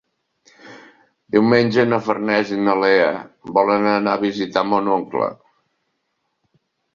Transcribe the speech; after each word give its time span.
Diumenge 1.35 1.83
na 1.89 1.99
Farners 2.07 2.53
i 2.55 2.57
na 2.69 2.75
Lea 2.85 3.11
volen 3.59 3.87
anar 3.91 4.17
a 4.17 4.23
visitar 4.25 4.65
mon 4.71 4.91
oncle. 4.97 5.29